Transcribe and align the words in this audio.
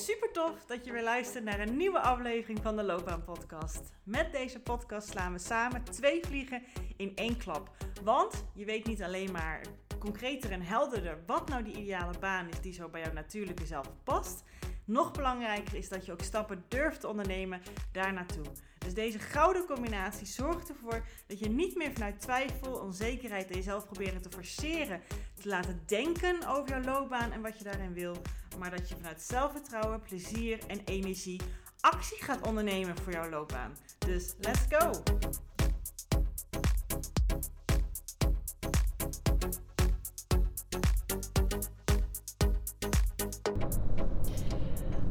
Super 0.00 0.32
tof 0.32 0.64
dat 0.66 0.84
je 0.84 0.92
weer 0.92 1.02
luistert 1.02 1.44
naar 1.44 1.60
een 1.60 1.76
nieuwe 1.76 2.00
aflevering 2.00 2.58
van 2.62 2.76
de 2.76 2.82
Loopbaan 2.82 3.24
Podcast. 3.24 3.80
Met 4.02 4.32
deze 4.32 4.60
podcast 4.60 5.08
slaan 5.08 5.32
we 5.32 5.38
samen 5.38 5.84
twee 5.84 6.20
vliegen 6.24 6.62
in 6.96 7.12
één 7.14 7.36
klap. 7.36 7.70
Want 8.02 8.44
je 8.54 8.64
weet 8.64 8.86
niet 8.86 9.02
alleen 9.02 9.32
maar 9.32 9.60
concreter 9.98 10.50
en 10.50 10.62
helderder 10.62 11.18
wat 11.26 11.48
nou 11.48 11.62
die 11.62 11.76
ideale 11.76 12.18
baan 12.18 12.48
is 12.48 12.60
die 12.60 12.72
zo 12.72 12.88
bij 12.88 13.00
jouw 13.00 13.12
natuurlijke 13.12 13.66
zelf 13.66 13.90
past. 14.04 14.42
Nog 14.90 15.12
belangrijker 15.12 15.74
is 15.74 15.88
dat 15.88 16.06
je 16.06 16.12
ook 16.12 16.22
stappen 16.22 16.64
durft 16.68 17.00
te 17.00 17.08
ondernemen 17.08 17.60
daar 17.92 18.12
naartoe. 18.12 18.44
Dus 18.78 18.94
deze 18.94 19.18
gouden 19.18 19.66
combinatie 19.66 20.26
zorgt 20.26 20.68
ervoor 20.68 21.04
dat 21.26 21.38
je 21.38 21.48
niet 21.48 21.76
meer 21.76 21.92
vanuit 21.92 22.20
twijfel, 22.20 22.72
onzekerheid 22.72 23.50
en 23.50 23.56
jezelf 23.56 23.84
proberen 23.84 24.22
te 24.22 24.30
forceren 24.30 25.00
te 25.40 25.48
laten 25.48 25.82
denken 25.86 26.48
over 26.48 26.68
jouw 26.68 26.82
loopbaan 26.82 27.32
en 27.32 27.42
wat 27.42 27.58
je 27.58 27.64
daarin 27.64 27.92
wil, 27.92 28.16
maar 28.58 28.70
dat 28.70 28.88
je 28.88 28.96
vanuit 28.96 29.22
zelfvertrouwen, 29.22 30.00
plezier 30.00 30.58
en 30.66 30.80
energie 30.84 31.40
actie 31.80 32.22
gaat 32.22 32.46
ondernemen 32.46 32.96
voor 32.96 33.12
jouw 33.12 33.28
loopbaan. 33.28 33.76
Dus 33.98 34.34
let's 34.38 34.64
go! 34.68 35.02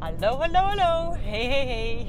Hallo, 0.00 0.38
hallo, 0.38 0.58
hallo. 0.58 1.12
Hey, 1.12 1.46
hey, 1.46 1.66
hey. 1.66 2.06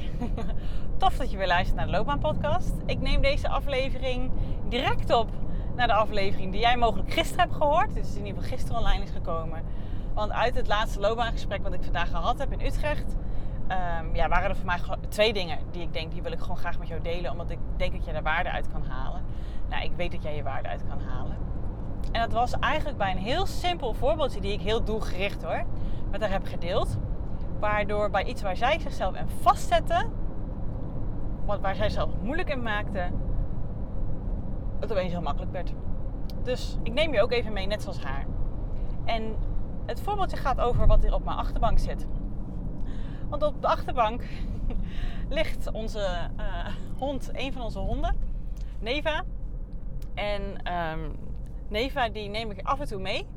Tof 0.97 1.17
dat 1.17 1.31
je 1.31 1.37
weer 1.37 1.47
luistert 1.47 1.77
naar 1.77 1.85
de 1.85 1.91
Loopbaan-podcast. 1.91 2.73
Ik 2.85 2.99
neem 2.99 3.21
deze 3.21 3.49
aflevering 3.49 4.31
direct 4.69 5.13
op 5.13 5.29
naar 5.75 5.87
de 5.87 5.93
aflevering 5.93 6.51
die 6.51 6.61
jij 6.61 6.77
mogelijk 6.77 7.13
gisteren 7.13 7.39
hebt 7.39 7.55
gehoord. 7.55 7.95
Is 7.95 8.15
in 8.15 8.25
ieder 8.25 8.41
geval 8.41 8.57
gisteren 8.57 8.81
online 8.81 9.03
is 9.03 9.09
gekomen. 9.09 9.63
Want 10.13 10.31
uit 10.31 10.55
het 10.55 10.67
laatste 10.67 10.99
loopbaangesprek 10.99 11.63
wat 11.63 11.73
ik 11.73 11.83
vandaag 11.83 12.09
gehad 12.09 12.37
heb 12.39 12.51
in 12.51 12.65
Utrecht... 12.65 13.15
Um, 13.99 14.15
ja, 14.15 14.27
waren 14.27 14.49
er 14.49 14.55
voor 14.55 14.65
mij 14.65 14.79
twee 15.09 15.33
dingen 15.33 15.57
die 15.71 15.81
ik 15.81 15.93
denk, 15.93 16.11
die 16.11 16.21
wil 16.21 16.31
ik 16.31 16.39
gewoon 16.39 16.57
graag 16.57 16.79
met 16.79 16.87
jou 16.87 17.01
delen. 17.01 17.31
Omdat 17.31 17.49
ik 17.49 17.59
denk 17.77 17.93
dat 17.93 18.05
je 18.05 18.11
er 18.11 18.23
waarde 18.23 18.49
uit 18.49 18.71
kan 18.71 18.83
halen. 18.83 19.21
Nou, 19.69 19.83
ik 19.83 19.91
weet 19.95 20.11
dat 20.11 20.23
jij 20.23 20.35
je 20.35 20.43
waarde 20.43 20.67
uit 20.67 20.83
kan 20.89 21.01
halen. 21.01 21.37
En 22.11 22.21
dat 22.21 22.31
was 22.31 22.59
eigenlijk 22.59 22.97
bij 22.97 23.11
een 23.11 23.17
heel 23.17 23.45
simpel 23.45 23.93
voorbeeldje 23.93 24.41
die 24.41 24.53
ik 24.53 24.61
heel 24.61 24.83
doelgericht 24.83 25.43
hoor, 25.43 25.63
met 26.11 26.21
haar 26.21 26.31
heb 26.31 26.45
gedeeld. 26.45 26.97
Waardoor 27.61 28.09
bij 28.09 28.23
iets 28.23 28.41
waar 28.41 28.55
zij 28.55 28.79
zichzelf 28.79 29.15
in 29.15 29.27
vastzetten, 29.27 30.11
waar 31.45 31.75
zij 31.75 31.89
zelf 31.89 32.09
moeilijk 32.21 32.49
in 32.49 32.61
maakte, 32.61 33.09
het 34.79 34.91
opeens 34.91 35.11
heel 35.11 35.21
makkelijk 35.21 35.51
werd. 35.51 35.73
Dus 36.43 36.77
ik 36.83 36.93
neem 36.93 37.13
je 37.13 37.21
ook 37.21 37.31
even 37.31 37.53
mee, 37.53 37.67
net 37.67 37.81
zoals 37.81 38.03
haar. 38.03 38.25
En 39.05 39.35
het 39.85 40.01
voorbeeldje 40.01 40.37
gaat 40.37 40.59
over 40.59 40.87
wat 40.87 41.03
er 41.03 41.13
op 41.13 41.23
mijn 41.23 41.37
achterbank 41.37 41.79
zit. 41.79 42.07
Want 43.29 43.43
op 43.43 43.61
de 43.61 43.67
achterbank 43.67 44.23
ligt 45.29 45.71
onze 45.71 46.29
uh, 46.39 46.67
hond, 46.97 47.29
een 47.33 47.53
van 47.53 47.61
onze 47.61 47.79
honden, 47.79 48.15
Neva. 48.79 49.23
En 50.13 50.73
um, 50.73 51.15
Neva 51.67 52.09
die 52.09 52.29
neem 52.29 52.51
ik 52.51 52.59
af 52.61 52.79
en 52.79 52.87
toe 52.87 53.01
mee 53.01 53.27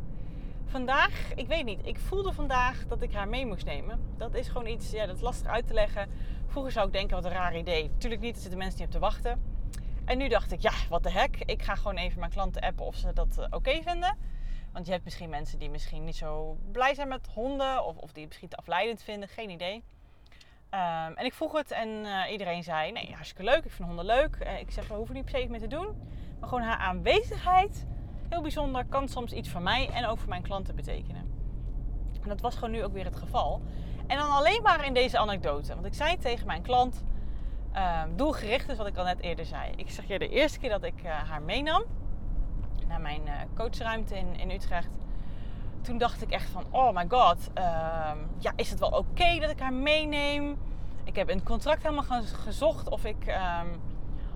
vandaag, 0.67 1.35
ik 1.35 1.47
weet 1.47 1.65
niet, 1.65 1.87
ik 1.87 1.99
voelde 1.99 2.33
vandaag 2.33 2.87
dat 2.87 3.03
ik 3.03 3.13
haar 3.13 3.29
mee 3.29 3.47
moest 3.47 3.65
nemen. 3.65 4.01
Dat 4.17 4.35
is 4.35 4.49
gewoon 4.49 4.67
iets, 4.67 4.91
ja, 4.91 5.07
dat 5.07 5.17
is 5.17 5.23
lastig 5.23 5.51
uit 5.51 5.67
te 5.67 5.75
leggen. 5.75 6.09
Vroeger 6.47 6.73
zou 6.73 6.87
ik 6.87 6.93
denken, 6.93 7.17
wat 7.17 7.25
een 7.25 7.31
raar 7.31 7.57
idee. 7.57 7.91
Tuurlijk 7.99 8.23
niet, 8.23 8.35
er 8.35 8.41
zitten 8.41 8.59
mensen 8.59 8.79
niet 8.79 8.87
op 8.87 8.95
te 8.95 8.99
wachten. 8.99 9.43
En 10.05 10.19
nu 10.19 10.29
dacht 10.29 10.53
ik, 10.53 10.61
ja, 10.61 10.73
wat 10.89 11.03
de 11.03 11.11
hek. 11.11 11.37
Ik 11.45 11.63
ga 11.63 11.75
gewoon 11.75 11.97
even 11.97 12.19
mijn 12.19 12.31
klanten 12.31 12.63
appen 12.63 12.85
of 12.85 12.97
ze 12.97 13.13
dat 13.13 13.39
eh, 13.39 13.47
oké 13.51 13.83
vinden. 13.83 14.17
Want 14.73 14.87
je 14.87 14.93
hebt 14.93 15.05
misschien 15.05 15.31
mensen 15.31 15.59
die 15.59 15.71
misschien 15.71 16.05
niet 16.05 16.17
zo 16.17 16.59
blij 16.73 16.95
zijn 16.95 17.09
met 17.09 17.27
honden. 17.27 17.85
Of, 17.85 17.97
of 17.97 18.13
die 18.13 18.21
het 18.21 18.29
misschien 18.29 18.49
te 18.49 18.57
afleidend 18.57 19.03
vinden, 19.03 19.29
geen 19.29 19.51
idee. 19.51 19.83
Um, 20.71 21.17
en 21.17 21.25
ik 21.25 21.35
vroeg 21.35 21.53
het 21.53 21.71
en 21.71 21.89
uh, 21.89 22.31
iedereen 22.31 22.63
zei, 22.63 22.93
nee, 22.93 23.13
hartstikke 23.13 23.45
leuk. 23.45 23.65
Ik 23.65 23.71
vind 23.71 23.89
honden 23.89 24.05
leuk. 24.05 24.37
Uh, 24.43 24.61
ik 24.61 24.71
zeg, 24.71 24.89
we 24.89 24.95
hoeven 24.95 25.15
niet 25.15 25.25
per 25.25 25.41
se 25.41 25.49
mee 25.49 25.61
te 25.61 25.67
doen. 25.67 26.09
Maar 26.41 26.49
gewoon 26.49 26.65
haar 26.65 26.79
aanwezigheid 26.79 27.87
heel 28.29 28.43
bijzonder, 28.43 28.85
kan 28.85 29.09
soms 29.09 29.33
iets 29.33 29.49
voor 29.49 29.63
mij 29.63 29.89
en 29.89 30.07
ook 30.07 30.19
voor 30.19 30.29
mijn 30.29 30.43
klanten 30.43 30.75
betekenen. 30.75 31.33
En 32.23 32.29
dat 32.29 32.41
was 32.41 32.55
gewoon 32.55 32.71
nu 32.71 32.85
ook 32.85 32.93
weer 32.93 33.05
het 33.05 33.17
geval. 33.17 33.63
En 34.07 34.19
dan 34.19 34.31
alleen 34.31 34.63
maar 34.63 34.87
in 34.87 34.95
deze 34.95 35.19
anekdote. 35.19 35.75
Want 35.75 35.87
ik 35.87 35.95
zei 35.95 36.19
tegen 36.19 36.47
mijn 36.47 36.63
klant, 36.63 37.05
uh, 37.75 38.03
doelgericht 38.17 38.69
is 38.69 38.77
wat 38.77 38.87
ik 38.87 38.97
al 38.97 39.05
net 39.05 39.21
eerder 39.21 39.45
zei. 39.45 39.73
Ik 39.77 39.91
zeg 39.91 40.07
je, 40.07 40.19
de 40.19 40.29
eerste 40.29 40.59
keer 40.59 40.71
dat 40.71 40.85
ik 40.85 41.03
uh, 41.05 41.11
haar 41.11 41.43
meenam 41.43 41.83
naar 42.89 43.01
mijn 43.01 43.23
uh, 43.27 43.33
coachruimte 43.55 44.17
in, 44.17 44.39
in 44.39 44.51
Utrecht. 44.51 44.89
Toen 45.81 45.99
dacht 45.99 46.23
ik 46.23 46.31
echt 46.31 46.51
van, 46.51 46.65
oh 46.71 46.95
my 46.95 47.05
god, 47.09 47.51
ehm, 47.55 48.19
ja, 48.39 48.53
is 48.57 48.71
het 48.71 48.79
wel 48.79 48.91
oké 48.91 49.39
dat 49.41 49.51
ik 49.51 49.59
haar 49.59 49.73
meeneem? 49.73 50.59
Ik 51.05 51.17
heb 51.17 51.29
in 51.31 51.37
het 51.37 51.47
contract 51.47 51.83
helemaal 51.83 52.23
gezocht 52.23 52.89
of 52.89 53.05
ik, 53.05 53.27
ehm, 53.27 53.67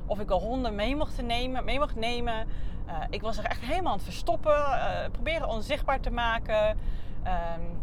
of 0.06 0.20
ik 0.20 0.30
al 0.30 0.40
honden 0.40 0.74
mee 0.74 0.96
mocht 0.96 1.22
nemen. 1.22 1.64
Mee 1.64 1.78
mocht 1.78 1.94
nemen. 1.94 2.46
Uh, 2.88 2.94
ik 3.10 3.20
was 3.20 3.38
er 3.38 3.44
echt 3.44 3.60
helemaal 3.60 3.92
aan 3.92 3.98
het 3.98 4.06
verstoppen, 4.06 4.56
uh, 4.56 5.10
proberen 5.12 5.48
onzichtbaar 5.48 6.00
te 6.00 6.10
maken. 6.10 6.78
Uh, 7.24 7.32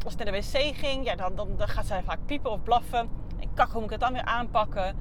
als 0.03 0.13
het 0.13 0.23
naar 0.23 0.33
de 0.33 0.39
wc 0.39 0.75
ging, 0.75 1.05
ja, 1.05 1.15
dan, 1.15 1.35
dan, 1.35 1.57
dan, 1.57 1.67
gaat 1.67 1.85
zij 1.85 2.03
vaak 2.03 2.19
piepen 2.25 2.51
of 2.51 2.63
blaffen. 2.63 3.09
Ik 3.39 3.49
kak 3.53 3.71
hoe 3.71 3.81
moet 3.81 3.83
ik 3.83 3.89
het 3.89 3.99
dan 3.99 4.13
weer 4.13 4.25
aanpakken. 4.25 4.95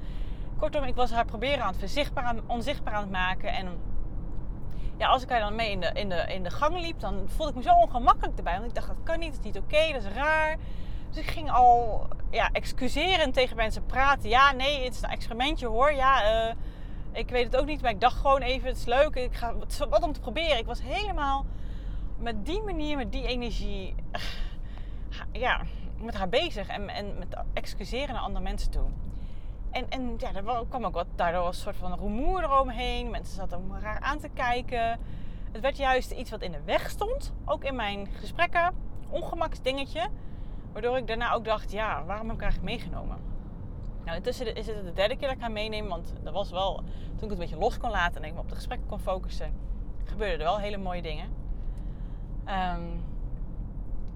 Kortom, 0.57 0.83
ik 0.83 0.95
was 0.95 1.11
haar 1.11 1.25
proberen 1.25 1.61
aan 1.61 1.69
het 1.69 1.77
verzichtbaar, 1.77 2.35
onzichtbaar 2.47 2.93
aan 2.93 3.01
het 3.01 3.11
maken. 3.11 3.53
En 3.53 3.67
ja, 4.97 5.07
als 5.07 5.23
ik 5.23 5.29
haar 5.29 5.39
dan 5.39 5.55
mee 5.55 5.71
in 5.71 5.79
de, 5.79 5.91
in, 5.93 6.09
de, 6.09 6.25
in 6.27 6.43
de 6.43 6.49
gang 6.49 6.79
liep, 6.79 6.99
dan 6.99 7.23
voelde 7.27 7.51
ik 7.51 7.57
me 7.57 7.63
zo 7.63 7.75
ongemakkelijk 7.75 8.37
erbij. 8.37 8.53
Want 8.53 8.65
ik 8.65 8.75
dacht, 8.75 8.87
dat 8.87 9.03
kan 9.03 9.19
niet, 9.19 9.29
dat 9.29 9.39
is 9.39 9.45
niet 9.45 9.57
oké, 9.57 9.93
dat 9.93 10.03
is 10.03 10.17
raar. 10.17 10.57
Dus 11.09 11.17
ik 11.17 11.29
ging 11.29 11.51
al 11.51 12.07
ja, 12.31 12.49
excuserend 12.51 13.33
tegen 13.33 13.55
mensen 13.55 13.85
praten. 13.85 14.29
Ja, 14.29 14.51
nee, 14.51 14.83
het 14.83 14.93
is 14.93 15.01
een 15.01 15.09
excrementje 15.09 15.67
hoor. 15.67 15.93
Ja, 15.93 16.47
uh, 16.47 16.53
ik 17.15 17.29
weet 17.29 17.45
het 17.45 17.57
ook 17.57 17.65
niet, 17.65 17.81
maar 17.81 17.91
ik 17.91 18.01
dacht 18.01 18.17
gewoon 18.17 18.41
even, 18.41 18.67
het 18.67 18.77
is 18.77 18.85
leuk. 18.85 19.15
Ik 19.15 19.35
ga, 19.35 19.53
wat 19.89 20.03
om 20.03 20.13
te 20.13 20.19
proberen. 20.19 20.57
Ik 20.57 20.65
was 20.65 20.81
helemaal 20.81 21.45
met 22.17 22.45
die 22.45 22.61
manier, 22.61 22.97
met 22.97 23.11
die 23.11 23.27
energie, 23.27 23.95
ja, 25.31 25.61
met 25.97 26.15
haar 26.15 26.29
bezig. 26.29 26.67
En, 26.67 26.89
en 26.89 27.17
met 27.17 27.35
excuseren 27.53 28.13
naar 28.13 28.23
andere 28.23 28.43
mensen 28.43 28.71
toe. 28.71 28.85
En, 29.71 29.89
en 29.89 30.15
ja, 30.17 30.33
er 30.33 30.65
kwam 30.69 30.85
ook 30.85 30.93
wat, 30.93 31.07
daardoor 31.15 31.47
een 31.47 31.53
soort 31.53 31.75
van 31.75 31.99
rumoer 31.99 32.43
eromheen. 32.43 33.09
Mensen 33.09 33.35
zaten 33.35 33.67
me 33.67 33.79
raar 33.79 33.99
aan 33.99 34.19
te 34.19 34.29
kijken. 34.33 34.99
Het 35.51 35.61
werd 35.61 35.77
juist 35.77 36.11
iets 36.11 36.29
wat 36.29 36.41
in 36.41 36.51
de 36.51 36.61
weg 36.65 36.89
stond. 36.89 37.33
Ook 37.45 37.63
in 37.63 37.75
mijn 37.75 38.07
gesprekken. 38.07 38.75
Ongemaksdingetje. 39.09 40.07
Waardoor 40.71 40.97
ik 40.97 41.07
daarna 41.07 41.33
ook 41.33 41.45
dacht, 41.45 41.71
ja, 41.71 42.03
waarom 42.05 42.27
heb 42.27 42.35
ik 42.35 42.41
eigenlijk 42.41 42.71
meegenomen? 42.71 43.34
Nou, 44.05 44.17
intussen 44.17 44.55
is 44.55 44.67
het 44.67 44.85
de 44.85 44.93
derde 44.93 45.15
keer 45.15 45.27
dat 45.27 45.35
ik 45.35 45.41
haar 45.41 45.51
meeneem. 45.51 45.87
Want 45.87 46.13
dat 46.23 46.33
was 46.33 46.51
wel, 46.51 46.75
toen 46.75 46.85
ik 47.15 47.19
het 47.21 47.31
een 47.31 47.37
beetje 47.37 47.57
los 47.57 47.77
kon 47.77 47.89
laten 47.89 48.21
en 48.21 48.27
ik 48.27 48.33
me 48.33 48.39
op 48.39 48.49
de 48.49 48.55
gesprekken 48.55 48.87
kon 48.87 48.99
focussen, 48.99 49.53
gebeurden 50.03 50.39
er 50.39 50.45
wel 50.45 50.59
hele 50.59 50.77
mooie 50.77 51.01
dingen. 51.01 51.25
Um, 52.47 53.03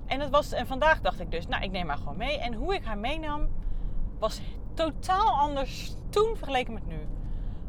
en, 0.05 0.19
het 0.19 0.29
was, 0.29 0.51
en 0.51 0.67
vandaag 0.67 1.01
dacht 1.01 1.19
ik 1.19 1.31
dus, 1.31 1.47
nou, 1.47 1.63
ik 1.63 1.71
neem 1.71 1.87
haar 1.87 1.97
gewoon 1.97 2.17
mee. 2.17 2.39
En 2.39 2.53
hoe 2.53 2.75
ik 2.75 2.83
haar 2.83 2.97
meenam, 2.97 3.47
was 4.19 4.41
totaal 4.73 5.29
anders 5.29 5.95
toen 6.09 6.35
vergeleken 6.35 6.73
met 6.73 6.87
nu. 6.87 7.07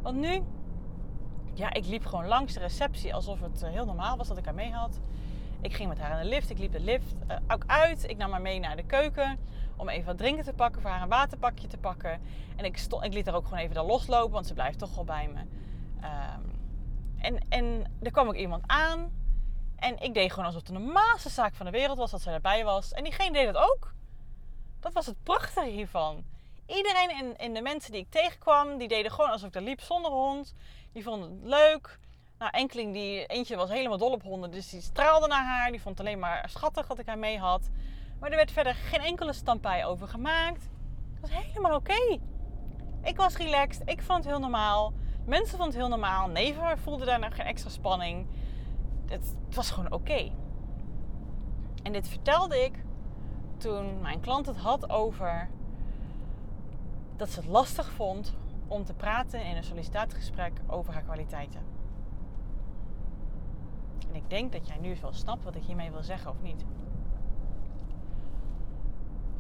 Want 0.02 0.16
nu, 0.16 0.42
ja, 1.54 1.72
ik 1.72 1.87
liep 1.87 2.06
gewoon 2.06 2.26
langs 2.26 2.54
de 2.54 2.60
receptie 2.60 3.14
alsof 3.14 3.41
het 3.41 3.62
eh, 3.62 3.70
heel 3.70 3.84
normaal 3.84 4.16
was 4.16 4.28
dat 4.28 4.38
ik 4.38 4.44
haar 4.44 4.54
mee 4.54 4.72
had. 4.72 5.00
Ik 5.60 5.75
ging 5.75 5.88
met 5.88 5.98
haar 5.98 6.10
in 6.16 6.22
de 6.22 6.28
lift. 6.28 6.50
Ik 6.50 6.58
liep 6.58 6.72
de 6.72 6.81
lift 6.81 7.14
uh, 7.31 7.37
ook 7.48 7.64
uit. 7.66 8.08
Ik 8.08 8.16
nam 8.16 8.31
haar 8.31 8.41
mee 8.41 8.60
naar 8.60 8.76
de 8.76 8.84
keuken 8.84 9.38
om 9.81 9.89
even 9.89 10.07
wat 10.07 10.19
drinken 10.19 10.45
te 10.45 10.53
pakken, 10.53 10.83
voor 10.83 10.91
haar 10.91 11.03
een 11.03 11.09
waterpakje 11.09 11.67
te 11.67 11.79
pakken. 11.79 12.21
En 12.57 12.65
ik, 12.65 12.87
ik 13.01 13.13
liet 13.13 13.27
haar 13.27 13.35
ook 13.35 13.45
gewoon 13.45 13.59
even 13.59 13.75
daar 13.75 13.85
loslopen, 13.85 14.33
want 14.33 14.47
ze 14.47 14.55
blijft 14.55 14.79
toch 14.79 14.95
wel 14.95 15.05
bij 15.05 15.29
me. 15.29 15.41
Um, 16.07 16.59
en, 17.19 17.39
en 17.49 17.93
er 18.03 18.11
kwam 18.11 18.29
ook 18.29 18.35
iemand 18.35 18.63
aan. 18.67 19.19
En 19.77 19.99
ik 19.99 20.15
deed 20.15 20.31
gewoon 20.31 20.44
alsof 20.44 20.61
het 20.67 20.73
de 20.73 20.79
normaalste 20.79 21.29
zaak 21.29 21.55
van 21.55 21.67
de 21.67 21.73
wereld 21.73 21.99
was 21.99 22.11
dat 22.11 22.23
zij 22.23 22.32
erbij 22.32 22.65
was. 22.65 22.93
En 22.93 23.05
diegene 23.05 23.32
deed 23.32 23.53
dat 23.53 23.71
ook. 23.71 23.94
Dat 24.81 24.93
was 24.93 25.06
het 25.06 25.23
prachtige 25.23 25.69
hiervan. 25.69 26.25
Iedereen 26.67 27.11
in, 27.11 27.37
in 27.37 27.55
de 27.55 27.62
mensen 27.62 27.93
die 27.93 28.00
ik 28.00 28.11
tegenkwam, 28.11 28.79
die 28.79 28.88
deden 28.88 29.11
gewoon 29.11 29.31
alsof 29.31 29.49
ik 29.49 29.55
er 29.55 29.62
liep 29.62 29.81
zonder 29.81 30.11
hond. 30.11 30.55
Die 30.93 31.03
vonden 31.03 31.31
het 31.31 31.41
leuk. 31.43 31.99
Nou, 32.38 32.50
enkeling 32.53 32.93
die, 32.93 33.26
eentje 33.26 33.56
was 33.56 33.71
helemaal 33.71 33.99
dol 33.99 34.12
op 34.12 34.23
honden, 34.23 34.50
dus 34.50 34.71
die 34.71 34.81
straalde 34.81 35.26
naar 35.26 35.44
haar. 35.44 35.71
Die 35.71 35.81
vond 35.81 35.99
het 35.99 36.06
alleen 36.06 36.19
maar 36.19 36.49
schattig 36.49 36.87
dat 36.87 36.99
ik 36.99 37.06
haar 37.06 37.19
mee 37.19 37.38
had. 37.38 37.71
Maar 38.20 38.31
er 38.31 38.37
werd 38.37 38.50
verder 38.50 38.75
geen 38.75 39.00
enkele 39.00 39.32
stampij 39.32 39.84
over 39.87 40.08
gemaakt. 40.08 40.69
Het 41.12 41.20
was 41.20 41.44
helemaal 41.44 41.76
oké. 41.76 42.19
Ik 43.02 43.17
was 43.17 43.37
relaxed. 43.37 43.88
Ik 43.88 44.02
vond 44.02 44.19
het 44.19 44.26
heel 44.26 44.40
normaal. 44.40 44.93
Mensen 45.25 45.49
vonden 45.49 45.67
het 45.67 45.76
heel 45.76 45.88
normaal. 45.88 46.28
Neven 46.28 46.78
voelde 46.78 47.05
daar 47.05 47.19
nog 47.19 47.34
geen 47.34 47.46
extra 47.46 47.70
spanning. 47.70 48.26
Het, 49.06 49.34
het 49.46 49.55
was 49.55 49.70
gewoon 49.70 49.93
oké. 49.93 50.31
En 51.82 51.93
dit 51.93 52.08
vertelde 52.08 52.64
ik 52.64 52.84
toen 53.56 54.00
mijn 54.00 54.20
klant 54.20 54.46
het 54.46 54.56
had 54.56 54.90
over 54.90 55.50
dat 57.16 57.31
ze 57.31 57.40
het 57.40 57.49
lastig 57.49 57.90
vond 57.90 58.34
om 58.66 58.84
te 58.84 58.94
praten 58.94 59.44
in 59.44 59.56
een 59.56 59.64
sollicitatiegesprek 59.64 60.52
over 60.66 60.93
haar 60.93 61.02
kwaliteiten. 61.02 61.61
En 64.08 64.14
ik 64.14 64.31
denk 64.31 64.52
dat 64.52 64.66
jij 64.66 64.78
nu 64.78 64.96
wel 65.00 65.12
snapt 65.12 65.44
wat 65.44 65.55
ik 65.55 65.62
hiermee 65.62 65.90
wil 65.90 66.02
zeggen, 66.02 66.31
of 66.31 66.43
niet? 66.43 66.64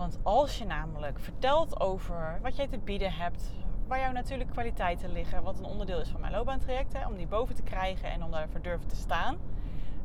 Want 0.00 0.18
als 0.22 0.58
je 0.58 0.64
namelijk 0.64 1.18
vertelt 1.18 1.80
over 1.80 2.38
wat 2.42 2.56
jij 2.56 2.68
te 2.68 2.78
bieden 2.78 3.12
hebt, 3.12 3.52
waar 3.86 4.00
jouw 4.00 4.12
natuurlijke 4.12 4.52
kwaliteiten 4.52 5.12
liggen, 5.12 5.42
wat 5.42 5.58
een 5.58 5.64
onderdeel 5.64 6.00
is 6.00 6.08
van 6.08 6.20
mijn 6.20 6.32
loopbaantraject, 6.32 6.92
hè, 6.92 7.06
om 7.06 7.16
die 7.16 7.26
boven 7.26 7.54
te 7.54 7.62
krijgen 7.62 8.10
en 8.10 8.24
om 8.24 8.30
daarvoor 8.30 8.62
durven 8.62 8.88
te 8.88 8.96
staan, 8.96 9.36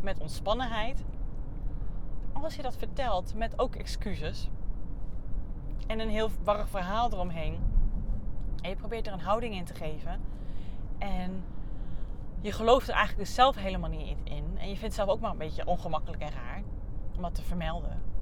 met 0.01 0.19
ontspannenheid. 0.19 1.03
Als 2.33 2.56
je 2.56 2.62
dat 2.62 2.77
vertelt 2.77 3.36
met 3.36 3.59
ook 3.59 3.75
excuses 3.75 4.50
en 5.88 6.00
een 6.00 6.09
heel 6.09 6.30
warrig 6.44 6.69
verhaal 6.69 7.12
eromheen, 7.12 7.59
en 8.62 8.69
je 8.69 8.75
probeert 8.75 9.07
er 9.07 9.13
een 9.13 9.19
houding 9.19 9.56
in 9.56 9.65
te 9.65 9.75
geven, 9.75 10.21
en 10.97 11.44
je 12.42 12.51
gelooft 12.51 12.88
er 12.88 12.94
eigenlijk 12.94 13.27
dus 13.27 13.36
zelf 13.36 13.56
helemaal 13.56 13.89
niet 13.89 14.18
in, 14.24 14.57
en 14.57 14.69
je 14.69 14.77
vindt 14.77 14.81
het 14.81 14.94
zelf 14.94 15.09
ook 15.09 15.19
maar 15.19 15.31
een 15.31 15.38
beetje 15.38 15.65
ongemakkelijk 15.65 16.21
en 16.21 16.31
raar 16.31 16.63
om 17.15 17.21
dat 17.21 17.36
te 17.36 17.44
vermelden, 17.44 18.13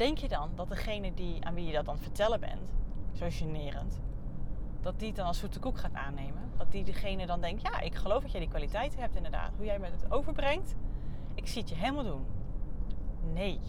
denk 0.00 0.18
je 0.18 0.28
dan 0.28 0.50
dat 0.54 0.68
degene 0.68 1.14
die, 1.14 1.44
aan 1.44 1.54
wie 1.54 1.66
je 1.66 1.72
dat 1.72 1.84
dan 1.84 1.98
vertellen 1.98 2.40
bent, 2.40 2.70
zo 3.12 3.26
generend, 3.28 4.00
dat 4.80 4.98
die 4.98 5.08
het 5.08 5.16
dan 5.16 5.26
als 5.26 5.38
zoete 5.38 5.58
koek 5.58 5.78
gaat 5.78 5.94
aannemen. 5.94 6.50
Dat 6.56 6.72
die 6.72 6.84
degene 6.84 7.26
dan 7.26 7.40
denkt, 7.40 7.62
ja, 7.62 7.80
ik 7.80 7.94
geloof 7.94 8.22
dat 8.22 8.30
jij 8.30 8.40
die 8.40 8.48
kwaliteiten 8.48 9.00
hebt 9.00 9.16
inderdaad. 9.16 9.56
Hoe 9.56 9.64
jij 9.64 9.78
met 9.78 9.92
het 9.92 10.12
overbrengt, 10.12 10.74
ik 11.34 11.48
zie 11.48 11.60
het 11.60 11.70
je 11.70 11.76
helemaal 11.76 12.04
doen. 12.04 12.26
Nee. 13.32 13.60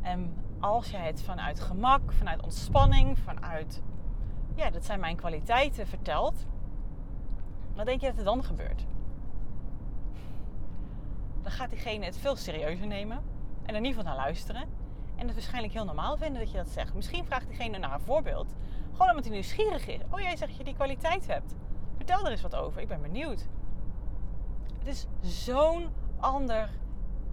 En 0.00 0.34
als 0.58 0.90
jij 0.90 1.06
het 1.06 1.22
vanuit 1.22 1.60
gemak, 1.60 2.12
vanuit 2.12 2.42
ontspanning, 2.42 3.18
vanuit, 3.18 3.82
ja, 4.54 4.70
dat 4.70 4.84
zijn 4.84 5.00
mijn 5.00 5.16
kwaliteiten 5.16 5.86
vertelt, 5.86 6.46
wat 7.74 7.86
denk 7.86 8.00
je 8.00 8.06
dat 8.06 8.18
er 8.18 8.24
dan 8.24 8.44
gebeurt? 8.44 8.86
Dan 11.42 11.52
gaat 11.52 11.70
diegene 11.70 12.04
het 12.04 12.18
veel 12.18 12.36
serieuzer 12.36 12.86
nemen 12.86 13.22
en 13.62 13.74
er 13.74 13.76
ieder 13.76 13.86
geval 13.86 14.04
naar 14.04 14.24
luisteren. 14.24 14.79
En 15.20 15.26
het 15.26 15.34
waarschijnlijk 15.34 15.72
heel 15.72 15.84
normaal 15.84 16.16
vinden 16.16 16.40
dat 16.40 16.50
je 16.50 16.56
dat 16.56 16.68
zegt. 16.68 16.94
Misschien 16.94 17.24
vraagt 17.24 17.46
diegene 17.48 17.78
naar 17.78 17.94
een 17.94 18.00
voorbeeld. 18.00 18.54
Gewoon 18.92 19.08
omdat 19.08 19.24
hij 19.24 19.32
nieuwsgierig 19.32 19.86
is. 19.86 20.00
Oh, 20.10 20.20
jij 20.20 20.36
zegt 20.36 20.50
dat 20.50 20.56
je 20.56 20.64
die 20.64 20.74
kwaliteit 20.74 21.26
hebt. 21.26 21.54
Vertel 21.96 22.24
er 22.24 22.30
eens 22.30 22.42
wat 22.42 22.54
over. 22.54 22.80
Ik 22.80 22.88
ben 22.88 23.02
benieuwd. 23.02 23.46
Het 24.78 24.86
is 24.86 25.06
zo'n 25.20 25.88
ander 26.20 26.70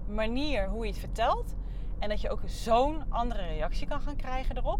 manier 0.08 0.68
hoe 0.68 0.86
je 0.86 0.92
het 0.92 1.00
vertelt. 1.00 1.56
En 2.00 2.10
dat 2.10 2.22
je 2.22 2.30
ook 2.30 2.42
zo'n 2.46 3.12
andere 3.12 3.48
reactie 3.48 3.88
kan 3.88 4.02
gaan 4.02 4.16
krijgen 4.16 4.58
erop. 4.58 4.80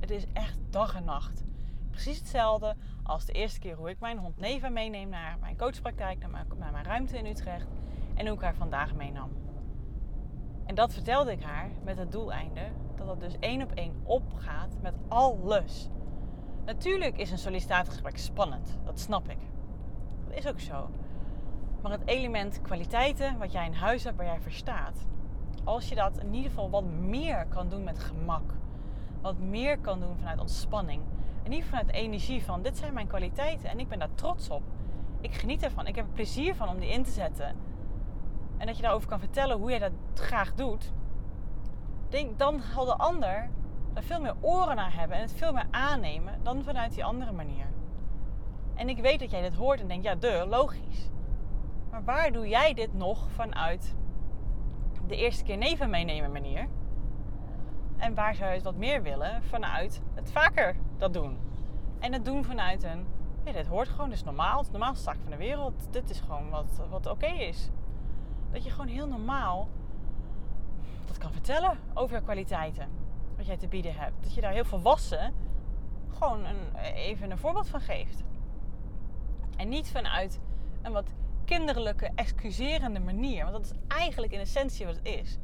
Het 0.00 0.10
is 0.10 0.24
echt 0.32 0.58
dag 0.70 0.94
en 0.94 1.04
nacht. 1.04 1.44
Precies 1.90 2.18
hetzelfde 2.18 2.76
als 3.02 3.24
de 3.24 3.32
eerste 3.32 3.58
keer 3.58 3.76
hoe 3.76 3.90
ik 3.90 4.00
mijn 4.00 4.18
hond 4.18 4.36
Neva 4.36 4.68
meeneem 4.68 5.08
naar 5.08 5.36
mijn 5.40 5.56
coachpraktijk, 5.56 6.18
naar 6.18 6.30
mijn, 6.30 6.46
naar 6.56 6.72
mijn 6.72 6.84
ruimte 6.84 7.18
in 7.18 7.26
Utrecht. 7.26 7.68
En 8.14 8.26
hoe 8.26 8.36
ik 8.36 8.42
haar 8.42 8.54
vandaag 8.54 8.94
meenam. 8.94 9.47
En 10.68 10.74
dat 10.74 10.92
vertelde 10.92 11.32
ik 11.32 11.42
haar 11.42 11.70
met 11.84 11.98
het 11.98 12.12
doeleinde 12.12 12.60
dat 12.96 13.08
het 13.08 13.20
dus 13.20 13.36
één 13.40 13.62
op 13.62 13.72
één 13.72 14.00
opgaat 14.02 14.76
met 14.80 14.94
alles. 15.08 15.88
Natuurlijk 16.64 17.18
is 17.18 17.30
een 17.30 17.38
sollicitatiegesprek 17.38 18.18
spannend, 18.18 18.78
dat 18.84 19.00
snap 19.00 19.28
ik. 19.28 19.38
Dat 20.26 20.36
is 20.36 20.46
ook 20.46 20.60
zo. 20.60 20.90
Maar 21.82 21.92
het 21.92 22.06
element 22.06 22.62
kwaliteiten 22.62 23.38
wat 23.38 23.52
jij 23.52 23.66
in 23.66 23.72
huis 23.72 24.04
hebt, 24.04 24.16
waar 24.16 24.26
jij 24.26 24.40
verstaat, 24.40 25.06
als 25.64 25.88
je 25.88 25.94
dat 25.94 26.18
in 26.18 26.34
ieder 26.34 26.50
geval 26.50 26.70
wat 26.70 26.84
meer 26.84 27.46
kan 27.46 27.68
doen 27.68 27.84
met 27.84 27.98
gemak, 27.98 28.54
wat 29.20 29.38
meer 29.38 29.78
kan 29.78 30.00
doen 30.00 30.16
vanuit 30.16 30.40
ontspanning, 30.40 31.02
en 31.42 31.50
niet 31.50 31.64
vanuit 31.64 31.92
energie 31.92 32.44
van 32.44 32.62
dit 32.62 32.78
zijn 32.78 32.94
mijn 32.94 33.06
kwaliteiten 33.06 33.70
en 33.70 33.78
ik 33.78 33.88
ben 33.88 33.98
daar 33.98 34.14
trots 34.14 34.50
op. 34.50 34.62
Ik 35.20 35.34
geniet 35.34 35.62
ervan, 35.62 35.86
ik 35.86 35.96
heb 35.96 36.06
er 36.06 36.12
plezier 36.12 36.54
van 36.54 36.68
om 36.68 36.78
die 36.78 36.90
in 36.90 37.02
te 37.02 37.10
zetten. 37.10 37.56
En 38.58 38.66
dat 38.66 38.76
je 38.76 38.82
daarover 38.82 39.08
kan 39.08 39.18
vertellen 39.18 39.56
hoe 39.56 39.70
jij 39.70 39.78
dat 39.78 39.92
graag 40.14 40.54
doet, 40.54 40.92
denk, 42.08 42.38
dan 42.38 42.60
zal 42.74 42.84
de 42.84 42.96
ander 42.96 43.50
er 43.94 44.02
veel 44.02 44.20
meer 44.20 44.34
oren 44.40 44.76
naar 44.76 44.94
hebben 44.94 45.16
en 45.16 45.22
het 45.22 45.32
veel 45.32 45.52
meer 45.52 45.66
aannemen 45.70 46.40
dan 46.42 46.62
vanuit 46.62 46.94
die 46.94 47.04
andere 47.04 47.32
manier. 47.32 47.66
En 48.74 48.88
ik 48.88 48.98
weet 48.98 49.20
dat 49.20 49.30
jij 49.30 49.40
dit 49.40 49.54
hoort 49.54 49.80
en 49.80 49.88
denkt, 49.88 50.04
ja, 50.04 50.14
de, 50.14 50.44
logisch. 50.48 51.10
Maar 51.90 52.04
waar 52.04 52.32
doe 52.32 52.48
jij 52.48 52.74
dit 52.74 52.94
nog 52.94 53.30
vanuit 53.30 53.96
de 55.06 55.16
eerste 55.16 55.44
keer 55.44 55.56
neven 55.56 55.90
meenemen 55.90 56.32
manier? 56.32 56.68
En 57.96 58.14
waar 58.14 58.34
zou 58.34 58.48
je 58.48 58.54
het 58.54 58.64
wat 58.64 58.76
meer 58.76 59.02
willen 59.02 59.42
vanuit 59.42 60.02
het 60.14 60.30
vaker 60.30 60.76
dat 60.96 61.12
doen? 61.12 61.38
En 61.98 62.12
het 62.12 62.24
doen 62.24 62.44
vanuit 62.44 62.82
een, 62.82 63.06
ja, 63.44 63.52
dit 63.52 63.66
hoort 63.66 63.88
gewoon, 63.88 64.08
dit 64.08 64.18
is 64.18 64.24
normaal, 64.24 64.56
het 64.56 64.60
is 64.60 64.66
de 64.66 64.72
normaalste 64.72 65.04
zaak 65.04 65.18
van 65.22 65.30
de 65.30 65.36
wereld. 65.36 65.92
Dit 65.92 66.10
is 66.10 66.20
gewoon 66.20 66.50
wat, 66.50 66.80
wat 66.90 67.06
oké 67.06 67.26
is. 67.26 67.70
Dat 68.52 68.64
je 68.64 68.70
gewoon 68.70 68.86
heel 68.86 69.06
normaal 69.06 69.68
dat 71.06 71.18
kan 71.18 71.32
vertellen 71.32 71.78
over 71.94 72.16
je 72.16 72.22
kwaliteiten. 72.22 72.88
Wat 73.36 73.46
jij 73.46 73.56
te 73.56 73.68
bieden 73.68 73.94
hebt. 73.94 74.22
Dat 74.22 74.34
je 74.34 74.40
daar 74.40 74.52
heel 74.52 74.64
volwassen 74.64 75.34
gewoon 76.18 76.44
een, 76.44 76.74
even 76.94 77.30
een 77.30 77.38
voorbeeld 77.38 77.68
van 77.68 77.80
geeft. 77.80 78.22
En 79.56 79.68
niet 79.68 79.90
vanuit 79.90 80.40
een 80.82 80.92
wat 80.92 81.12
kinderlijke, 81.44 82.10
excuserende 82.14 83.00
manier. 83.00 83.44
Want 83.44 83.56
dat 83.56 83.64
is 83.64 83.72
eigenlijk 83.88 84.32
in 84.32 84.40
essentie 84.40 84.86
wat 84.86 84.96
het 84.96 85.06
is. 85.06 85.38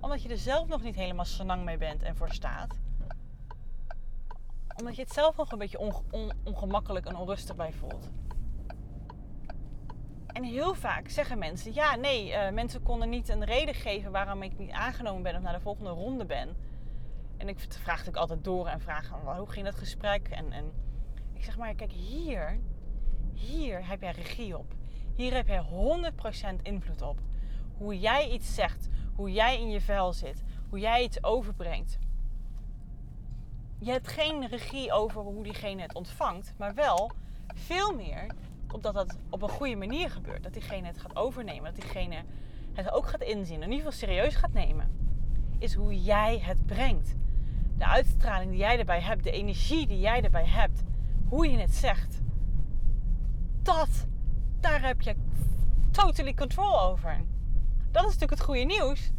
Omdat 0.00 0.22
je 0.22 0.28
er 0.28 0.38
zelf 0.38 0.68
nog 0.68 0.82
niet 0.82 0.94
helemaal 0.94 1.24
senang 1.24 1.64
mee 1.64 1.78
bent 1.78 2.02
en 2.02 2.16
voor 2.16 2.30
staat. 2.30 2.78
Omdat 4.76 4.96
je 4.96 5.02
het 5.02 5.12
zelf 5.12 5.36
nog 5.36 5.52
een 5.52 5.58
beetje 5.58 5.92
ongemakkelijk 6.44 7.06
en 7.06 7.16
onrustig 7.16 7.56
bij 7.56 7.72
voelt. 7.72 8.10
En 10.32 10.44
heel 10.44 10.74
vaak 10.74 11.08
zeggen 11.08 11.38
mensen: 11.38 11.74
ja, 11.74 11.96
nee, 11.96 12.32
uh, 12.32 12.50
mensen 12.50 12.82
konden 12.82 13.08
niet 13.08 13.28
een 13.28 13.44
reden 13.44 13.74
geven 13.74 14.12
waarom 14.12 14.42
ik 14.42 14.58
niet 14.58 14.70
aangenomen 14.70 15.22
ben 15.22 15.36
of 15.36 15.42
naar 15.42 15.52
de 15.52 15.60
volgende 15.60 15.90
ronde 15.90 16.24
ben. 16.24 16.56
En 17.36 17.48
ik 17.48 17.58
vraag 17.58 17.96
natuurlijk 17.96 18.16
altijd 18.16 18.44
door 18.44 18.66
en 18.66 18.80
vraag: 18.80 19.10
hoe 19.36 19.50
ging 19.50 19.64
dat 19.64 19.74
gesprek? 19.74 20.28
En, 20.28 20.52
en 20.52 20.72
ik 21.32 21.44
zeg 21.44 21.56
maar: 21.56 21.74
kijk, 21.74 21.92
hier, 21.92 22.60
hier 23.34 23.88
heb 23.88 24.00
jij 24.00 24.12
regie 24.12 24.58
op. 24.58 24.74
Hier 25.14 25.34
heb 25.34 25.46
jij 25.46 25.64
100% 26.58 26.62
invloed 26.62 27.02
op. 27.02 27.20
Hoe 27.76 27.98
jij 27.98 28.30
iets 28.30 28.54
zegt, 28.54 28.88
hoe 29.14 29.32
jij 29.32 29.60
in 29.60 29.70
je 29.70 29.80
vel 29.80 30.12
zit, 30.12 30.42
hoe 30.68 30.78
jij 30.78 31.02
iets 31.02 31.24
overbrengt. 31.24 31.98
Je 33.78 33.90
hebt 33.90 34.08
geen 34.08 34.46
regie 34.46 34.92
over 34.92 35.22
hoe 35.22 35.42
diegene 35.42 35.82
het 35.82 35.94
ontvangt, 35.94 36.54
maar 36.56 36.74
wel 36.74 37.10
veel 37.54 37.94
meer 37.94 38.26
opdat 38.72 38.94
dat 38.94 39.18
op 39.30 39.42
een 39.42 39.48
goede 39.48 39.76
manier 39.76 40.10
gebeurt. 40.10 40.42
Dat 40.42 40.52
diegene 40.52 40.86
het 40.86 40.98
gaat 40.98 41.16
overnemen. 41.16 41.64
Dat 41.64 41.80
diegene 41.80 42.22
het 42.72 42.90
ook 42.90 43.08
gaat 43.08 43.22
inzien. 43.22 43.62
In 43.62 43.70
ieder 43.70 43.76
geval 43.76 43.92
serieus 43.92 44.34
gaat 44.34 44.52
nemen. 44.52 44.90
Is 45.58 45.74
hoe 45.74 46.02
jij 46.02 46.38
het 46.38 46.66
brengt. 46.66 47.14
De 47.78 47.86
uitstraling 47.86 48.50
die 48.50 48.60
jij 48.60 48.78
erbij 48.78 49.00
hebt. 49.00 49.24
De 49.24 49.30
energie 49.30 49.86
die 49.86 50.00
jij 50.00 50.22
erbij 50.22 50.46
hebt. 50.46 50.82
Hoe 51.28 51.50
je 51.50 51.58
het 51.58 51.74
zegt. 51.74 52.20
Dat, 53.62 54.06
daar 54.60 54.82
heb 54.82 55.00
je 55.00 55.14
totally 55.90 56.34
control 56.34 56.80
over. 56.80 57.20
Dat 57.90 58.02
is 58.02 58.12
natuurlijk 58.12 58.30
het 58.30 58.40
goede 58.40 58.64
nieuws. 58.64 59.10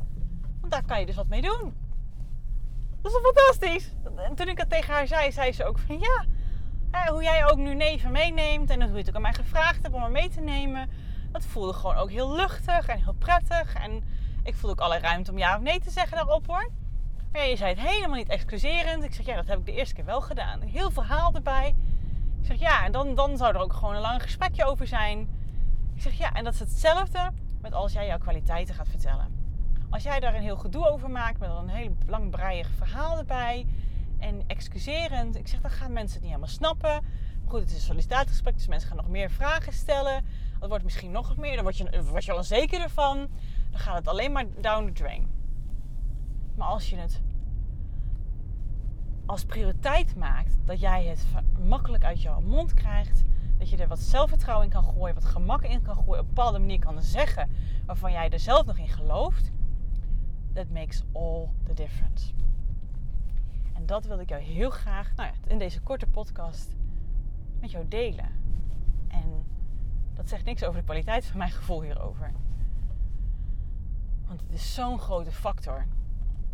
Want 0.59 0.71
daar 0.71 0.85
kan 0.85 0.99
je 0.99 1.05
dus 1.05 1.15
wat 1.15 1.27
mee 1.27 1.41
doen. 1.41 1.73
Dat 3.01 3.11
is 3.11 3.19
fantastisch. 3.21 3.93
En 4.15 4.35
toen 4.35 4.47
ik 4.47 4.57
dat 4.57 4.69
tegen 4.69 4.93
haar 4.93 5.07
zei, 5.07 5.31
zei 5.31 5.51
ze 5.51 5.65
ook 5.65 5.79
van 5.79 5.99
ja, 5.99 6.25
hoe 6.91 7.23
jij 7.23 7.45
ook 7.45 7.57
nu 7.57 7.75
neven 7.75 8.11
meeneemt 8.11 8.69
en 8.69 8.81
hoe 8.81 8.91
je 8.91 8.97
het 8.97 9.09
ook 9.09 9.15
aan 9.15 9.21
mij 9.21 9.33
gevraagd 9.33 9.83
hebt 9.83 9.95
om 9.95 10.03
er 10.03 10.11
mee 10.11 10.29
te 10.29 10.41
nemen. 10.41 10.89
Dat 11.31 11.45
voelde 11.45 11.73
gewoon 11.73 11.95
ook 11.95 12.09
heel 12.09 12.35
luchtig 12.35 12.87
en 12.87 13.03
heel 13.03 13.15
prettig. 13.17 13.73
En 13.73 14.03
ik 14.43 14.55
voelde 14.55 14.75
ook 14.75 14.89
alle 14.89 14.99
ruimte 14.99 15.31
om 15.31 15.37
ja 15.37 15.55
of 15.55 15.61
nee 15.61 15.79
te 15.79 15.91
zeggen 15.91 16.17
daarop 16.17 16.47
hoor. 16.47 16.69
Maar 17.31 17.47
je 17.47 17.55
zei 17.55 17.69
het 17.69 17.87
helemaal 17.87 18.17
niet 18.17 18.29
excuserend. 18.29 19.03
Ik 19.03 19.13
zeg 19.13 19.25
ja, 19.25 19.35
dat 19.35 19.47
heb 19.47 19.59
ik 19.59 19.65
de 19.65 19.71
eerste 19.71 19.95
keer 19.95 20.05
wel 20.05 20.21
gedaan. 20.21 20.61
Heel 20.61 20.91
verhaal 20.91 21.33
erbij. 21.33 21.75
Ik 22.41 22.45
zeg 22.45 22.59
ja, 22.59 22.85
en 22.85 22.91
dan, 22.91 23.15
dan 23.15 23.37
zou 23.37 23.53
er 23.53 23.61
ook 23.61 23.73
gewoon 23.73 23.95
een 23.95 24.01
lang 24.01 24.21
gesprekje 24.21 24.65
over 24.65 24.87
zijn. 24.87 25.19
Ik 25.95 26.01
zeg 26.01 26.13
ja, 26.13 26.33
en 26.33 26.43
dat 26.43 26.53
is 26.53 26.59
hetzelfde 26.59 27.31
met 27.61 27.73
als 27.73 27.93
jij 27.93 28.07
jouw 28.07 28.17
kwaliteiten 28.17 28.75
gaat 28.75 28.87
vertellen. 28.87 29.39
Als 29.89 30.03
jij 30.03 30.19
daar 30.19 30.35
een 30.35 30.41
heel 30.41 30.57
gedoe 30.57 30.89
over 30.89 31.09
maakt 31.09 31.39
met 31.39 31.49
een 31.49 31.69
heel 31.69 31.95
lang 32.07 32.29
breiig 32.29 32.69
verhaal 32.77 33.17
erbij 33.17 33.65
en 34.21 34.43
excuserend. 34.47 35.35
Ik 35.35 35.47
zeg, 35.47 35.61
dan 35.61 35.71
gaan 35.71 35.93
mensen 35.93 36.13
het 36.13 36.21
niet 36.21 36.31
helemaal 36.31 36.55
snappen. 36.55 37.03
Goed, 37.45 37.59
het 37.59 37.69
is 37.69 37.75
een 37.75 37.81
sollicitatiegesprek, 37.81 38.53
dus 38.53 38.67
mensen 38.67 38.87
gaan 38.87 38.97
nog 38.97 39.07
meer 39.07 39.31
vragen 39.31 39.73
stellen. 39.73 40.25
Dat 40.59 40.69
wordt 40.69 40.83
misschien 40.83 41.11
nog 41.11 41.37
meer, 41.37 41.55
dan 41.55 41.63
word 41.63 41.77
je, 41.77 42.03
word 42.03 42.25
je 42.25 42.31
al 42.31 42.37
onzeker 42.37 42.81
ervan. 42.81 43.17
Dan 43.69 43.79
gaat 43.79 43.97
het 43.97 44.07
alleen 44.07 44.31
maar 44.31 44.45
down 44.61 44.85
the 44.85 44.91
drain. 44.91 45.29
Maar 46.55 46.67
als 46.67 46.89
je 46.89 46.95
het 46.95 47.21
als 49.25 49.45
prioriteit 49.45 50.15
maakt, 50.15 50.57
dat 50.65 50.79
jij 50.79 51.05
het 51.05 51.25
makkelijk 51.67 52.03
uit 52.03 52.21
jouw 52.21 52.41
mond 52.41 52.73
krijgt, 52.73 53.23
dat 53.57 53.69
je 53.69 53.77
er 53.77 53.87
wat 53.87 53.99
zelfvertrouwen 53.99 54.65
in 54.65 54.71
kan 54.71 54.83
gooien, 54.83 55.15
wat 55.15 55.25
gemak 55.25 55.63
in 55.63 55.81
kan 55.81 55.95
gooien, 55.95 56.11
op 56.11 56.19
een 56.19 56.33
bepaalde 56.33 56.59
manier 56.59 56.79
kan 56.79 57.01
zeggen 57.01 57.49
waarvan 57.85 58.11
jij 58.11 58.29
er 58.29 58.39
zelf 58.39 58.65
nog 58.65 58.77
in 58.77 58.87
gelooft, 58.87 59.51
that 60.53 60.69
makes 60.69 61.03
all 61.11 61.49
the 61.63 61.73
difference. 61.73 62.33
En 63.81 63.87
dat 63.87 64.05
wilde 64.05 64.21
ik 64.21 64.29
jou 64.29 64.41
heel 64.41 64.69
graag 64.69 65.15
nou 65.15 65.29
ja, 65.29 65.35
in 65.47 65.57
deze 65.57 65.81
korte 65.81 66.07
podcast 66.07 66.75
met 67.59 67.71
jou 67.71 67.87
delen. 67.87 68.29
En 69.07 69.45
dat 70.13 70.29
zegt 70.29 70.45
niks 70.45 70.63
over 70.63 70.79
de 70.79 70.85
kwaliteit 70.85 71.25
van 71.25 71.37
mijn 71.37 71.51
gevoel 71.51 71.81
hierover. 71.81 72.31
Want 74.27 74.41
het 74.41 74.53
is 74.53 74.73
zo'n 74.73 74.99
grote 74.99 75.31
factor. 75.31 75.85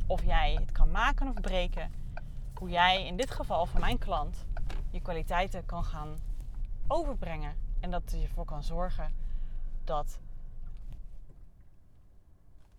of 0.05 0.24
jij 0.24 0.53
het 0.60 0.72
kan 0.72 0.91
maken 0.91 1.27
of 1.27 1.41
breken. 1.41 1.91
Hoe 2.53 2.69
jij 2.69 3.05
in 3.05 3.17
dit 3.17 3.31
geval 3.31 3.65
van 3.65 3.79
mijn 3.79 3.98
klant 3.98 4.46
je 4.89 5.01
kwaliteiten 5.01 5.65
kan 5.65 5.84
gaan 5.84 6.17
overbrengen. 6.88 7.55
En 7.79 7.91
dat 7.91 8.12
je 8.12 8.22
ervoor 8.22 8.46
kan 8.46 8.63
zorgen 8.63 9.15
dat 9.84 10.19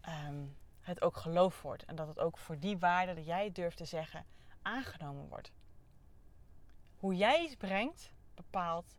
ehm, 0.00 0.45
het 0.81 1.02
ook 1.02 1.17
geloofd 1.17 1.62
wordt. 1.62 1.85
En 1.85 1.97
dat 1.97 2.09
het 2.09 2.19
ook 2.19 2.38
voor 2.38 2.59
die 2.59 2.78
waarde 2.78 3.14
dat 3.14 3.26
jij 3.26 3.52
durft 3.52 3.76
te 3.76 3.85
zeggen 3.85 4.25
aangenomen 4.68 5.28
wordt. 5.28 5.52
Hoe 6.96 7.16
jij 7.16 7.42
iets 7.42 7.56
brengt 7.56 8.12
bepaalt 8.34 8.96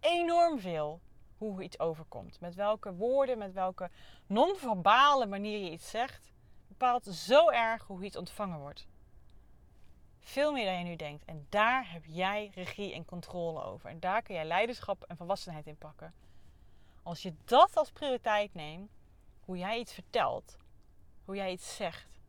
enorm 0.00 0.60
veel 0.60 1.00
hoe 1.36 1.62
iets 1.62 1.78
overkomt. 1.78 2.40
Met 2.40 2.54
welke 2.54 2.94
woorden, 2.94 3.38
met 3.38 3.52
welke 3.52 3.90
non-verbale 4.26 5.26
manier 5.26 5.58
je 5.58 5.70
iets 5.70 5.90
zegt, 5.90 6.32
bepaalt 6.68 7.04
zo 7.04 7.50
erg 7.50 7.86
hoe 7.86 8.04
iets 8.04 8.16
ontvangen 8.16 8.58
wordt. 8.58 8.86
Veel 10.20 10.52
meer 10.52 10.64
dan 10.64 10.78
je 10.78 10.84
nu 10.84 10.96
denkt. 10.96 11.24
En 11.24 11.46
daar 11.48 11.92
heb 11.92 12.04
jij 12.04 12.50
regie 12.54 12.94
en 12.94 13.04
controle 13.04 13.62
over. 13.62 13.90
En 13.90 14.00
daar 14.00 14.22
kun 14.22 14.34
jij 14.34 14.44
leiderschap 14.44 15.02
en 15.02 15.16
volwassenheid 15.16 15.66
in 15.66 15.76
pakken. 15.76 16.14
Als 17.02 17.22
je 17.22 17.34
dat 17.44 17.76
als 17.76 17.90
prioriteit 17.90 18.54
neemt, 18.54 18.90
hoe 19.40 19.56
jij 19.56 19.78
iets 19.78 19.92
vertelt, 19.92 20.56
hoe 21.24 21.36
jij 21.36 21.52
iets 21.52 21.76
zegt, 21.76 22.20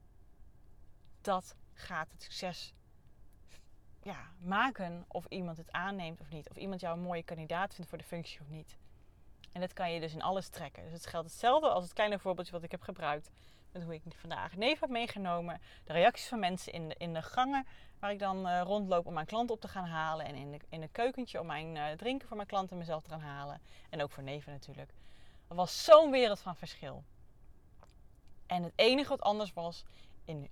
dat 1.22 1.56
gaat 1.80 2.12
het 2.12 2.24
succes 2.24 2.74
ja, 4.08 4.32
maken 4.40 5.06
of 5.08 5.26
iemand 5.26 5.58
het 5.58 5.72
aanneemt 5.72 6.22
of 6.22 6.30
niet. 6.30 6.50
Of 6.50 6.58
iemand 6.58 6.82
jou 6.82 6.98
een 6.98 7.04
mooie 7.04 7.24
kandidaat 7.24 7.74
vindt 7.74 7.90
voor 7.90 7.98
de 7.98 8.04
functie 8.04 8.40
of 8.42 8.50
niet. 8.50 8.78
En 9.52 9.62
dat 9.62 9.74
kan 9.74 9.92
je 9.92 10.00
dus 10.00 10.14
in 10.14 10.22
alles 10.22 10.50
trekken. 10.50 10.84
Dus 10.84 10.94
het 10.94 11.06
geldt 11.06 11.30
hetzelfde 11.30 11.70
als 11.70 11.84
het 11.84 11.94
kleine 11.94 12.20
voorbeeldje 12.20 12.54
wat 12.54 12.64
ik 12.64 12.72
heb 12.72 12.82
gebruikt. 12.82 13.32
Met 13.72 13.84
hoe 13.84 13.94
ik 13.94 14.02
vandaag 14.16 14.56
neef 14.56 14.80
heb 14.80 14.90
meegenomen. 14.90 15.62
De 15.84 15.94
reacties 15.94 16.28
van 16.28 16.40
mensen 16.40 16.74
in 16.74 16.88
de, 16.90 16.96
in 16.98 17.14
de 17.14 17.22
gangen 17.22 17.66
waar 18.00 18.12
ik 18.12 18.20
dan 18.20 18.48
uh, 18.48 18.62
rondloop 18.62 19.06
om 19.06 19.14
mijn 19.14 19.26
klant 19.26 19.52
op 19.52 19.62
te 19.62 19.68
gaan 19.68 19.86
halen. 19.86 20.26
En 20.26 20.36
in, 20.36 20.52
de, 20.52 20.60
in 20.70 20.82
een 20.82 20.92
keukentje 20.92 21.40
om 21.40 21.46
mijn 21.46 21.76
uh, 21.76 21.92
drinken 21.92 22.28
voor 22.28 22.38
mijn 22.38 22.50
klanten 22.50 22.72
en 22.72 22.78
mezelf 22.78 23.04
te 23.04 23.10
gaan 23.10 23.20
halen. 23.20 23.62
En 23.90 24.02
ook 24.02 24.12
voor 24.12 24.24
neven 24.24 24.52
natuurlijk. 24.52 24.92
Dat 25.48 25.58
was 25.58 25.84
zo'n 25.84 26.12
wereld 26.12 26.40
van 26.40 26.56
verschil. 26.56 27.04
En 28.46 28.64
het 28.64 28.74
enige 28.76 29.10
wat 29.10 29.22
anders 29.22 29.54
was, 29.54 29.84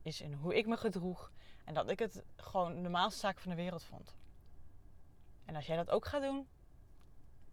is 0.02 0.22
in 0.22 0.34
hoe 0.34 0.56
ik 0.56 0.68
me 0.68 0.78
gedroeg. 0.78 1.32
En 1.64 1.74
dat 1.74 1.90
ik 1.90 2.00
het 2.00 2.24
gewoon 2.36 2.76
de 2.76 2.82
normaalste 2.82 3.20
zaak 3.20 3.40
van 3.40 3.50
de 3.50 3.58
wereld 3.58 3.84
vond. 3.84 4.16
En 5.46 5.56
als 5.56 5.66
jij 5.66 5.76
dat 5.76 5.90
ook 5.90 6.06
gaat 6.06 6.22
doen, 6.22 6.48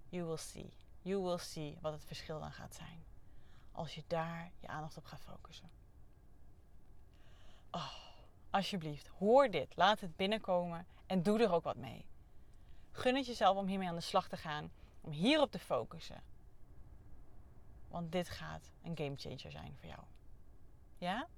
you 0.08 0.24
will 0.24 0.36
see. 0.36 0.72
You 1.02 1.22
will 1.22 1.38
see 1.38 1.78
wat 1.80 1.92
het 1.92 2.04
verschil 2.04 2.40
dan 2.40 2.52
gaat 2.52 2.74
zijn. 2.74 3.04
Als 3.72 3.94
je 3.94 4.02
daar 4.06 4.50
je 4.58 4.66
aandacht 4.66 4.96
op 4.96 5.04
gaat 5.04 5.20
focussen. 5.20 5.70
Oh, 7.70 7.92
alsjeblieft, 8.50 9.06
hoor 9.06 9.50
dit. 9.50 9.76
Laat 9.76 10.00
het 10.00 10.16
binnenkomen 10.16 10.86
en 11.06 11.22
doe 11.22 11.42
er 11.42 11.52
ook 11.52 11.64
wat 11.64 11.76
mee. 11.76 12.06
Gun 12.90 13.16
het 13.16 13.26
jezelf 13.26 13.56
om 13.56 13.66
hiermee 13.66 13.88
aan 13.88 13.94
de 13.94 14.00
slag 14.00 14.28
te 14.28 14.36
gaan. 14.36 14.72
Om 15.00 15.10
hierop 15.10 15.50
te 15.50 15.58
focussen. 15.58 16.22
Want 17.88 18.12
dit 18.12 18.28
gaat 18.28 18.70
een 18.82 18.96
game 18.96 19.16
changer 19.16 19.50
zijn 19.50 19.76
voor 19.76 19.88
jou. 19.88 20.00
Ja? 20.98 21.28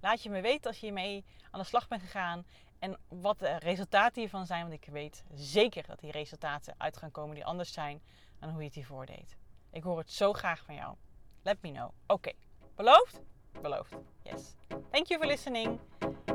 Laat 0.00 0.22
je 0.22 0.30
me 0.30 0.40
weten 0.40 0.66
als 0.66 0.78
je 0.78 0.86
hiermee 0.86 1.24
aan 1.50 1.60
de 1.60 1.66
slag 1.66 1.88
bent 1.88 2.02
gegaan. 2.02 2.46
En 2.78 2.98
wat 3.08 3.38
de 3.38 3.58
resultaten 3.58 4.20
hiervan 4.20 4.46
zijn. 4.46 4.68
Want 4.68 4.82
ik 4.82 4.92
weet 4.92 5.24
zeker 5.34 5.86
dat 5.86 6.00
die 6.00 6.10
resultaten 6.10 6.74
uit 6.76 6.96
gaan 6.96 7.10
komen 7.10 7.34
die 7.34 7.44
anders 7.44 7.72
zijn 7.72 8.02
dan 8.38 8.50
hoe 8.50 8.58
je 8.58 8.66
het 8.66 8.74
hiervoor 8.74 9.06
deed. 9.06 9.36
Ik 9.70 9.82
hoor 9.82 9.98
het 9.98 10.10
zo 10.10 10.32
graag 10.32 10.64
van 10.64 10.74
jou. 10.74 10.96
Let 11.42 11.62
me 11.62 11.72
know. 11.72 11.90
Oké, 12.06 12.32
beloofd? 12.74 13.20
Beloofd. 13.62 13.96
Yes. 14.22 14.54
Thank 14.90 15.06
you 15.06 15.20
for 15.20 15.26
listening. 15.26 15.80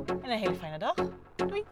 En 0.06 0.30
een 0.32 0.40
hele 0.40 0.56
fijne 0.56 0.78
dag. 0.78 0.96
Doei. 1.36 1.64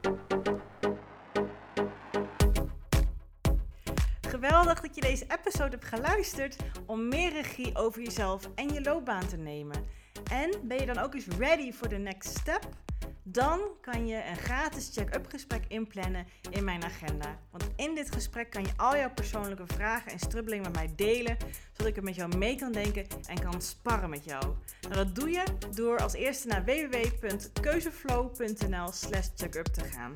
Geweldig 4.21 4.81
dat 4.81 4.95
je 4.95 5.01
deze 5.01 5.25
episode 5.27 5.69
hebt 5.69 5.85
geluisterd 5.85 6.55
om 6.85 7.07
meer 7.07 7.31
regie 7.31 7.75
over 7.75 8.01
jezelf 8.01 8.49
en 8.55 8.73
je 8.73 8.81
loopbaan 8.81 9.27
te 9.27 9.37
nemen. 9.37 9.85
En 10.31 10.51
ben 10.63 10.79
je 10.79 10.85
dan 10.85 10.97
ook 10.97 11.13
eens 11.13 11.27
ready 11.37 11.71
for 11.71 11.87
the 11.87 11.95
next 11.95 12.37
step? 12.37 12.67
Dan 13.23 13.59
kan 13.81 14.07
je 14.07 14.23
een 14.29 14.37
gratis 14.37 14.89
check-up 14.93 15.25
gesprek 15.29 15.63
inplannen 15.67 16.27
in 16.49 16.63
mijn 16.63 16.83
agenda. 16.83 17.39
Want 17.51 17.69
in 17.75 17.95
dit 17.95 18.11
gesprek 18.11 18.49
kan 18.49 18.63
je 18.63 18.71
al 18.77 18.97
jouw 18.97 19.13
persoonlijke 19.13 19.67
vragen 19.67 20.11
en 20.11 20.19
strubbelingen 20.19 20.63
met 20.63 20.73
mij 20.73 20.93
delen, 20.95 21.37
zodat 21.71 21.87
ik 21.87 21.97
er 21.97 22.03
met 22.03 22.15
jou 22.15 22.37
mee 22.37 22.55
kan 22.55 22.71
denken 22.71 23.05
en 23.27 23.39
kan 23.39 23.61
sparren 23.61 24.09
met 24.09 24.25
jou. 24.25 24.43
Nou, 24.81 24.95
dat 24.95 25.15
doe 25.15 25.29
je 25.29 25.43
door 25.75 25.99
als 25.99 26.13
eerste 26.13 26.47
naar 26.47 26.65
www.keuzeflow.nl/slash 26.65 29.27
checkup 29.35 29.65
te 29.65 29.83
gaan. 29.83 30.15